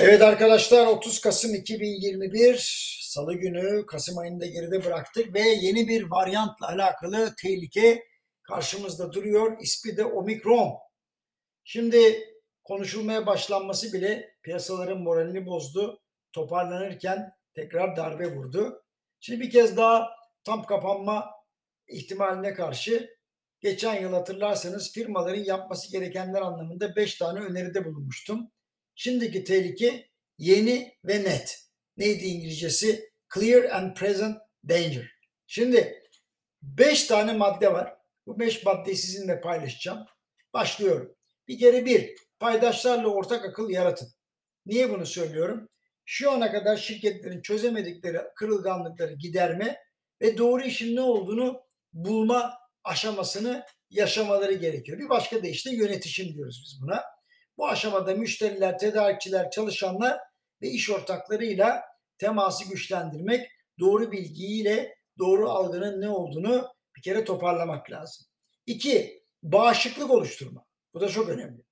Evet 0.00 0.22
arkadaşlar 0.22 0.86
30 0.86 1.20
Kasım 1.20 1.54
2021 1.54 2.98
Salı 3.02 3.34
günü 3.34 3.86
Kasım 3.86 4.18
ayında 4.18 4.46
geride 4.46 4.84
bıraktık 4.84 5.34
ve 5.34 5.40
yeni 5.40 5.88
bir 5.88 6.10
varyantla 6.10 6.68
alakalı 6.68 7.34
tehlike 7.42 8.04
karşımızda 8.42 9.12
duruyor. 9.12 9.56
İsmi 9.60 9.96
de 9.96 10.04
Omikron. 10.04 10.78
Şimdi 11.64 12.28
konuşulmaya 12.64 13.26
başlanması 13.26 13.92
bile 13.92 14.34
piyasaların 14.42 15.02
moralini 15.02 15.46
bozdu. 15.46 16.00
Toparlanırken 16.32 17.32
tekrar 17.54 17.96
darbe 17.96 18.36
vurdu. 18.36 18.84
Şimdi 19.20 19.40
bir 19.40 19.50
kez 19.50 19.76
daha 19.76 20.08
tam 20.44 20.66
kapanma 20.66 21.30
ihtimaline 21.88 22.54
karşı 22.54 23.16
geçen 23.60 24.02
yıl 24.02 24.12
hatırlarsanız 24.12 24.92
firmaların 24.92 25.44
yapması 25.44 25.92
gerekenler 25.92 26.42
anlamında 26.42 26.96
5 26.96 27.18
tane 27.18 27.40
öneride 27.40 27.84
bulunmuştum. 27.84 28.50
Şimdiki 29.00 29.44
tehlike 29.44 30.08
yeni 30.38 30.98
ve 31.04 31.24
net. 31.24 31.58
Neydi 31.96 32.24
İngilizcesi? 32.24 33.10
Clear 33.34 33.62
and 33.62 33.96
present 33.96 34.36
danger. 34.68 35.10
Şimdi 35.46 36.02
5 36.62 37.04
tane 37.04 37.32
madde 37.32 37.72
var. 37.72 37.94
Bu 38.26 38.40
5 38.40 38.64
maddeyi 38.64 38.96
sizinle 38.96 39.40
paylaşacağım. 39.40 40.06
Başlıyorum. 40.54 41.16
Bir 41.48 41.58
kere 41.58 41.86
bir, 41.86 42.16
paydaşlarla 42.38 43.08
ortak 43.08 43.44
akıl 43.44 43.70
yaratın. 43.70 44.08
Niye 44.66 44.90
bunu 44.90 45.06
söylüyorum? 45.06 45.68
Şu 46.04 46.30
ana 46.30 46.52
kadar 46.52 46.76
şirketlerin 46.76 47.42
çözemedikleri 47.42 48.18
kırılganlıkları 48.36 49.12
giderme 49.12 49.78
ve 50.22 50.38
doğru 50.38 50.62
işin 50.62 50.96
ne 50.96 51.00
olduğunu 51.00 51.60
bulma 51.92 52.54
aşamasını 52.84 53.64
yaşamaları 53.90 54.52
gerekiyor. 54.52 54.98
Bir 54.98 55.08
başka 55.08 55.42
deyişle 55.42 55.74
yönetişim 55.74 56.34
diyoruz 56.34 56.62
biz 56.64 56.82
buna. 56.82 57.17
Bu 57.58 57.68
aşamada 57.68 58.14
müşteriler, 58.14 58.78
tedarikçiler, 58.78 59.50
çalışanlar 59.50 60.18
ve 60.62 60.68
iş 60.68 60.90
ortaklarıyla 60.90 61.82
teması 62.18 62.68
güçlendirmek, 62.68 63.50
doğru 63.78 64.12
bilgiyle 64.12 64.94
doğru 65.18 65.50
algının 65.50 66.00
ne 66.00 66.08
olduğunu 66.08 66.68
bir 66.96 67.02
kere 67.02 67.24
toparlamak 67.24 67.90
lazım. 67.90 68.26
İki, 68.66 69.22
bağışıklık 69.42 70.10
oluşturma. 70.10 70.64
Bu 70.94 71.00
da 71.00 71.08
çok 71.08 71.28
önemli. 71.28 71.62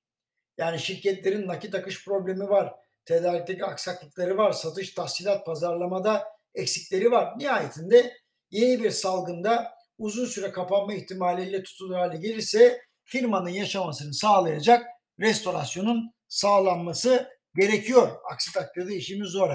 Yani 0.58 0.78
şirketlerin 0.78 1.48
nakit 1.48 1.74
akış 1.74 2.04
problemi 2.04 2.48
var, 2.48 2.74
tedarikteki 3.04 3.64
aksaklıkları 3.64 4.36
var, 4.36 4.52
satış, 4.52 4.94
tahsilat, 4.94 5.46
pazarlamada 5.46 6.24
eksikleri 6.54 7.10
var. 7.10 7.38
Nihayetinde 7.38 8.16
yeni 8.50 8.82
bir 8.82 8.90
salgında 8.90 9.72
uzun 9.98 10.26
süre 10.26 10.52
kapanma 10.52 10.94
ihtimaliyle 10.94 11.62
tutulur 11.62 11.94
hale 11.94 12.16
gelirse 12.16 12.80
firmanın 13.04 13.50
yaşamasını 13.50 14.14
sağlayacak 14.14 14.95
restorasyonun 15.20 16.12
sağlanması 16.28 17.28
gerekiyor. 17.56 18.16
Aksi 18.32 18.52
takdirde 18.52 18.96
işimiz 18.96 19.28
zor. 19.28 19.50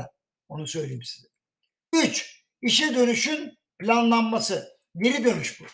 Onu 0.50 0.67
söyleyeyim 0.67 1.04
size. 1.04 1.28
Üç, 1.94 2.45
işe 2.62 2.95
dönüşün 2.95 3.58
planlanması. 3.80 4.78
Geri 4.98 5.23
dönüş 5.23 5.62
bu. 5.62 5.66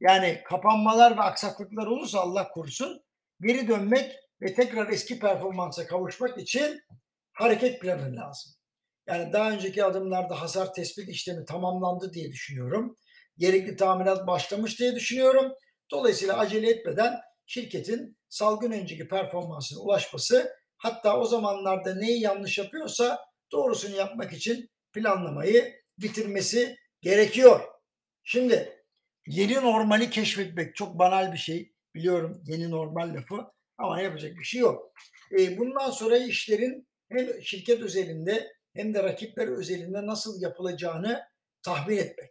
Yani 0.00 0.42
kapanmalar 0.44 1.16
ve 1.16 1.20
aksaklıklar 1.20 1.86
olursa 1.86 2.20
Allah 2.20 2.48
korusun 2.48 3.02
geri 3.40 3.68
dönmek 3.68 4.16
ve 4.42 4.54
tekrar 4.54 4.88
eski 4.88 5.18
performansa 5.18 5.86
kavuşmak 5.86 6.38
için 6.38 6.80
hareket 7.32 7.80
planı 7.80 8.16
lazım. 8.16 8.52
Yani 9.08 9.32
daha 9.32 9.50
önceki 9.50 9.84
adımlarda 9.84 10.40
hasar 10.40 10.74
tespit 10.74 11.08
işlemi 11.08 11.44
tamamlandı 11.44 12.12
diye 12.12 12.32
düşünüyorum. 12.32 12.96
Gerekli 13.38 13.76
tamirat 13.76 14.26
başlamış 14.26 14.78
diye 14.78 14.94
düşünüyorum. 14.94 15.52
Dolayısıyla 15.90 16.38
acele 16.38 16.70
etmeden 16.70 17.20
şirketin 17.48 18.18
salgın 18.28 18.72
önceki 18.72 19.08
performansına 19.08 19.80
ulaşması 19.80 20.52
hatta 20.76 21.20
o 21.20 21.26
zamanlarda 21.26 21.94
neyi 21.94 22.20
yanlış 22.20 22.58
yapıyorsa 22.58 23.18
doğrusunu 23.52 23.96
yapmak 23.96 24.32
için 24.32 24.70
planlamayı 24.92 25.74
bitirmesi 25.98 26.76
gerekiyor. 27.02 27.60
Şimdi 28.24 28.82
yeni 29.26 29.54
normali 29.54 30.10
keşfetmek 30.10 30.76
çok 30.76 30.98
banal 30.98 31.32
bir 31.32 31.38
şey. 31.38 31.72
Biliyorum 31.94 32.42
yeni 32.46 32.70
normal 32.70 33.14
lafı 33.14 33.44
ama 33.78 34.00
yapacak 34.00 34.38
bir 34.38 34.44
şey 34.44 34.60
yok. 34.60 34.92
E, 35.38 35.58
bundan 35.58 35.90
sonra 35.90 36.18
işlerin 36.18 36.88
hem 37.08 37.42
şirket 37.42 37.80
özelinde 37.80 38.52
hem 38.74 38.94
de 38.94 39.02
rakipler 39.02 39.48
özelinde 39.48 40.06
nasıl 40.06 40.42
yapılacağını 40.42 41.22
tahmin 41.62 41.96
etmek. 41.96 42.30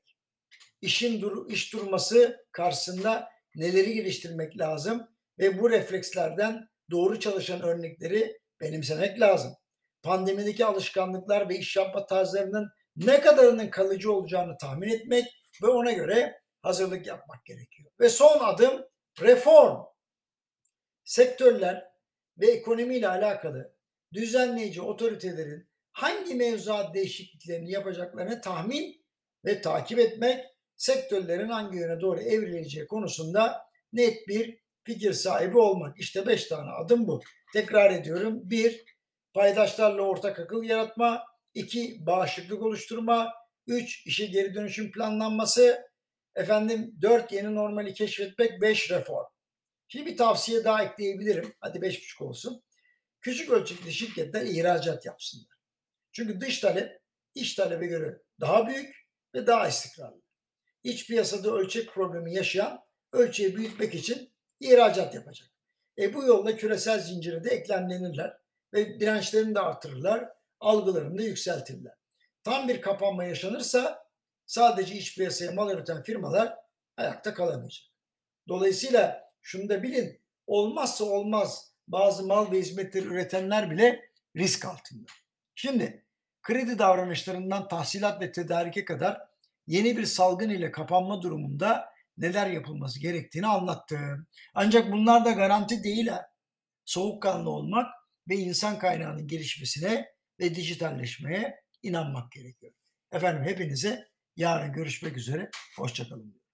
İşin 0.82 1.22
dur 1.22 1.50
iş 1.52 1.74
durması 1.74 2.46
karşısında 2.52 3.37
neleri 3.56 3.94
geliştirmek 3.94 4.58
lazım 4.58 5.08
ve 5.40 5.60
bu 5.62 5.70
reflekslerden 5.70 6.68
doğru 6.92 7.20
çalışan 7.20 7.62
örnekleri 7.62 8.40
benimsemek 8.62 9.20
lazım. 9.20 9.54
Pandemideki 10.04 10.66
alışkanlıklar 10.66 11.50
ve 11.50 11.58
iş 11.58 11.76
yapma 11.76 12.06
tarzlarının 12.06 12.70
ne 12.96 13.22
kadarının 13.22 13.70
kalıcı 13.70 14.12
olacağını 14.12 14.58
tahmin 14.58 14.90
etmek 14.90 15.26
ve 15.64 15.68
ona 15.68 15.92
göre 15.92 16.42
hazırlık 16.62 17.08
yapmak 17.08 17.46
gerekiyor. 17.46 17.92
Ve 18.00 18.10
son 18.10 18.40
adım 18.40 18.86
reform. 19.22 19.84
Sektörler 21.04 21.84
ve 22.38 22.48
ekonomiyle 22.48 23.08
alakalı 23.08 23.76
düzenleyici 24.14 24.82
otoritelerin 24.82 25.70
hangi 25.92 26.36
mevzuat 26.36 26.96
değişikliklerini 26.96 27.72
yapacaklarını 27.72 28.42
tahmin 28.42 29.06
ve 29.46 29.62
takip 29.62 30.00
etmek, 30.00 30.46
sektörlerin 30.78 31.50
hangi 31.50 31.78
yöne 31.78 32.02
doğru 32.02 32.20
evrileceği 32.20 32.88
konusunda 32.88 33.68
net 33.94 34.28
bir 34.28 34.60
fikir 34.84 35.14
sahibi 35.14 35.58
olmak. 35.58 36.00
İşte 36.00 36.28
beş 36.28 36.46
tane 36.46 36.72
adım 36.72 37.08
bu. 37.08 37.22
Tekrar 37.54 37.92
ediyorum. 37.92 38.40
Bir, 38.44 38.86
paydaşlarla 39.34 40.02
ortak 40.02 40.40
akıl 40.40 40.64
yaratma. 40.64 41.26
iki 41.54 42.06
bağışıklık 42.06 42.62
oluşturma. 42.62 43.34
Üç, 43.68 44.08
işe 44.08 44.26
geri 44.26 44.54
dönüşüm 44.54 44.92
planlanması. 44.92 45.88
Efendim 46.36 46.96
dört, 47.02 47.32
yeni 47.32 47.56
normali 47.56 47.94
keşfetmek. 47.94 48.62
Beş, 48.62 48.92
reform. 48.92 49.26
Şimdi 49.88 50.06
bir 50.06 50.18
tavsiye 50.18 50.64
daha 50.64 50.84
ekleyebilirim. 50.84 51.54
Hadi 51.60 51.82
beş 51.82 52.02
buçuk 52.02 52.22
olsun. 52.22 52.64
Küçük 53.22 53.50
ölçekli 53.50 53.94
şirketler 53.94 54.42
ihracat 54.42 55.06
yapsınlar. 55.06 55.58
Çünkü 56.12 56.42
dış 56.42 56.60
talep 56.60 57.02
iç 57.36 57.56
talebe 57.56 57.88
göre 57.88 58.18
daha 58.40 58.68
büyük 58.68 58.96
ve 59.36 59.48
daha 59.48 59.68
istikrarlı. 59.68 60.27
İç 60.88 61.08
piyasada 61.08 61.52
ölçek 61.52 61.94
problemi 61.94 62.34
yaşayan 62.34 62.84
ölçeği 63.14 63.56
büyütmek 63.56 63.96
için 63.96 64.34
ihracat 64.60 65.16
yapacak. 65.16 65.50
E 66.00 66.14
bu 66.14 66.24
yolla 66.24 66.56
küresel 66.56 67.00
zincire 67.00 67.44
de 67.44 67.50
eklemlenirler 67.50 68.38
ve 68.74 69.00
dirençlerini 69.00 69.56
de 69.56 69.60
artırırlar, 69.60 70.30
algılarını 70.60 71.18
da 71.18 71.24
yükseltirler. 71.24 71.94
Tam 72.44 72.68
bir 72.68 72.82
kapanma 72.82 73.24
yaşanırsa 73.24 74.08
sadece 74.46 74.96
iç 74.96 75.16
piyasaya 75.18 75.52
mal 75.52 75.72
üreten 75.72 76.04
firmalar 76.04 76.56
ayakta 76.98 77.34
kalamayacak. 77.34 77.86
Dolayısıyla 78.48 79.32
şunu 79.42 79.70
da 79.70 79.84
bilin, 79.84 80.22
olmazsa 80.46 81.06
olmaz 81.06 81.74
bazı 81.88 82.28
mal 82.28 82.52
ve 82.52 82.60
hizmetleri 82.60 83.06
üretenler 83.06 83.72
bile 83.72 84.10
risk 84.36 84.66
altında. 84.66 85.06
Şimdi 85.56 86.06
kredi 86.42 86.80
davranışlarından 86.80 87.68
tahsilat 87.68 88.22
ve 88.22 88.32
tedarike 88.32 88.86
kadar 88.86 89.28
yeni 89.68 89.98
bir 89.98 90.06
salgın 90.06 90.50
ile 90.50 90.72
kapanma 90.72 91.22
durumunda 91.22 91.90
neler 92.18 92.48
yapılması 92.48 93.00
gerektiğini 93.00 93.48
anlattım. 93.48 94.28
Ancak 94.54 94.92
bunlar 94.92 95.26
da 95.26 95.32
garanti 95.32 95.84
değil. 95.84 96.10
Soğukkanlı 96.86 97.50
olmak 97.50 97.88
ve 98.30 98.36
insan 98.36 98.80
kaynağının 98.80 99.28
gelişmesine 99.28 100.06
ve 100.40 100.56
dijitalleşmeye 100.56 101.56
inanmak 101.84 102.32
gerekiyor. 102.32 102.74
Efendim 103.12 103.44
hepinize 103.44 104.08
yarın 104.36 104.74
görüşmek 104.74 105.18
üzere. 105.18 105.50
Hoşçakalın. 105.78 106.47